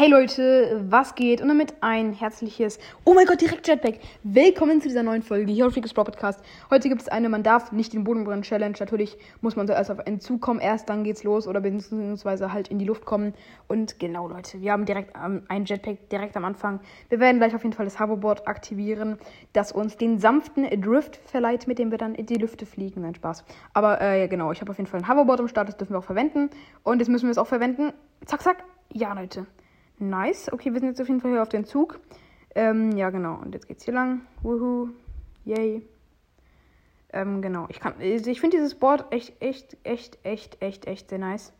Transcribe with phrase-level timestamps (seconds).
[0.00, 1.42] Hey Leute, was geht?
[1.42, 3.96] Und damit ein herzliches, oh mein Gott, direkt Jetpack.
[4.22, 6.42] Willkommen zu dieser neuen Folge hier auf Freakes Pro Podcast.
[6.70, 8.74] Heute gibt es eine, man darf nicht den Boden brennen Challenge.
[8.80, 12.78] Natürlich muss man zuerst auf Entzug kommen, erst dann geht's los oder beziehungsweise halt in
[12.78, 13.34] die Luft kommen.
[13.68, 16.80] Und genau Leute, wir haben direkt ähm, ein Jetpack direkt am Anfang.
[17.10, 19.18] Wir werden gleich auf jeden Fall das Hoverboard aktivieren,
[19.52, 23.02] das uns den sanften Drift verleiht, mit dem wir dann in die Lüfte fliegen.
[23.02, 23.44] Nein, Spaß.
[23.74, 25.92] Aber äh, ja, genau, ich habe auf jeden Fall ein Hoverboard am Start, das dürfen
[25.92, 26.48] wir auch verwenden.
[26.84, 27.92] Und jetzt müssen wir es auch verwenden.
[28.24, 28.64] Zack, zack.
[28.94, 29.46] Ja, Leute.
[30.00, 30.50] Nice.
[30.50, 32.00] Okay, wir sind jetzt auf jeden Fall hier auf den Zug.
[32.54, 33.34] Ähm, ja, genau.
[33.34, 34.22] Und jetzt geht's hier lang.
[34.42, 34.88] Wuhu.
[35.44, 35.86] Yay.
[37.12, 37.66] Ähm, genau.
[37.68, 37.94] Ich kann.
[38.00, 41.52] Also ich finde dieses Board echt, echt, echt, echt, echt, echt sehr nice.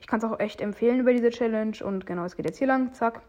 [0.00, 1.76] Ich kann es auch echt empfehlen über diese Challenge.
[1.84, 2.92] Und genau, es geht jetzt hier lang.
[2.92, 3.22] Zack.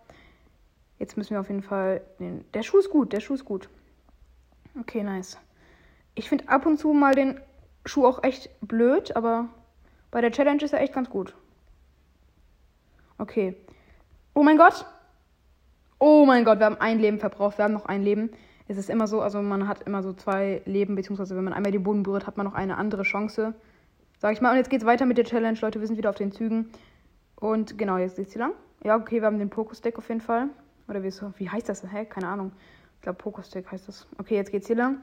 [0.97, 2.01] Jetzt müssen wir auf jeden Fall.
[2.19, 3.13] Den, der Schuh ist gut.
[3.13, 3.69] Der Schuh ist gut.
[4.79, 5.37] Okay, nice.
[6.15, 7.39] Ich finde ab und zu mal den
[7.85, 9.49] Schuh auch echt blöd, aber
[10.09, 11.35] bei der Challenge ist er echt ganz gut.
[13.17, 13.55] Okay.
[14.33, 14.85] Oh mein Gott.
[15.99, 17.57] Oh mein Gott, wir haben ein Leben verbraucht.
[17.57, 18.31] Wir haben noch ein Leben.
[18.67, 21.73] Es ist immer so, also man hat immer so zwei Leben, beziehungsweise wenn man einmal
[21.73, 23.53] den Boden berührt, hat man noch eine andere Chance.
[24.17, 24.51] Sag ich mal.
[24.51, 25.57] Und jetzt geht's weiter mit der Challenge.
[25.61, 26.71] Leute, wir sind wieder auf den Zügen.
[27.35, 28.53] Und genau, jetzt geht's hier lang.
[28.83, 30.47] Ja, okay, wir haben den Pokus-Deck auf jeden Fall.
[30.87, 31.83] Oder wie, wie heißt das?
[31.83, 32.05] Hä?
[32.05, 32.53] Keine Ahnung.
[32.95, 34.07] Ich glaube, Pokus-Deck heißt das.
[34.17, 35.01] Okay, jetzt geht's hier lang.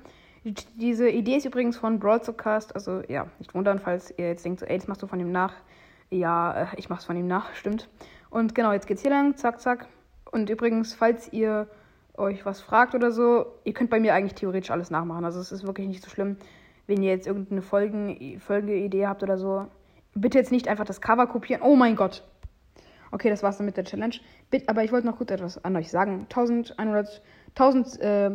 [0.76, 2.74] Diese Idee ist übrigens von Broadcast.
[2.74, 5.32] Also, ja, nicht wundern, falls ihr jetzt denkt, so, ey, das machst du von ihm
[5.32, 5.52] nach.
[6.10, 7.88] Ja, äh, ich mach's von ihm nach, stimmt.
[8.30, 9.88] Und genau, jetzt geht's hier lang, zack, zack.
[10.30, 11.68] Und übrigens, falls ihr
[12.14, 15.24] euch was fragt oder so, ihr könnt bei mir eigentlich theoretisch alles nachmachen.
[15.24, 16.36] Also es ist wirklich nicht so schlimm,
[16.86, 19.66] wenn ihr jetzt irgendeine Folgen, Folgeidee habt oder so.
[20.14, 21.62] Bitte jetzt nicht einfach das Cover kopieren.
[21.62, 22.24] Oh mein Gott.
[23.10, 24.16] Okay, das war's dann mit der Challenge.
[24.66, 26.26] Aber ich wollte noch kurz etwas an euch sagen.
[26.28, 27.22] 1100,
[27.54, 28.30] 1000, äh,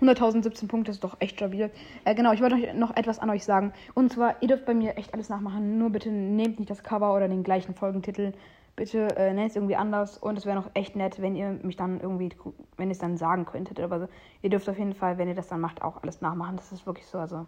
[0.00, 1.70] 100.017 Punkte ist doch echt stabil.
[2.04, 3.72] Äh, genau, ich wollte euch noch etwas an euch sagen.
[3.94, 5.78] Und zwar, ihr dürft bei mir echt alles nachmachen.
[5.78, 8.32] Nur bitte nehmt nicht das Cover oder den gleichen Folgentitel
[8.78, 11.76] bitte äh, nennt es irgendwie anders und es wäre noch echt nett, wenn ihr mich
[11.76, 12.30] dann irgendwie,
[12.76, 13.80] wenn ihr es dann sagen könntet.
[13.80, 14.08] Aber so,
[14.40, 16.56] ihr dürft auf jeden Fall, wenn ihr das dann macht, auch alles nachmachen.
[16.56, 17.18] Das ist wirklich so.
[17.18, 17.46] Also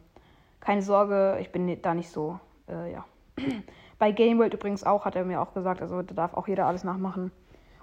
[0.58, 2.38] keine Sorge, ich bin da nicht so,
[2.68, 3.04] äh, ja.
[3.98, 6.66] Bei Game World übrigens auch, hat er mir auch gesagt, also da darf auch jeder
[6.66, 7.30] alles nachmachen.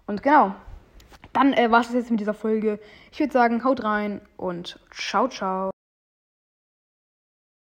[0.07, 0.53] Und genau,
[1.33, 2.79] dann äh, war es jetzt mit dieser Folge.
[3.11, 5.71] Ich würde sagen, haut rein und ciao, ciao.